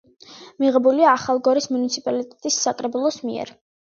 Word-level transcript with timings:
მიღებულია 0.61 1.09
ახალგორის 1.17 1.69
მუნიციპალიტეტის 1.75 2.57
საკრებულოს 2.65 3.21
მიერ. 3.29 3.53